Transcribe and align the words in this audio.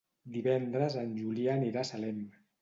Divendres 0.37 0.95
en 1.01 1.11
Julià 1.19 1.53
anirà 1.59 1.85
a 1.85 1.89
Salem. 1.93 2.19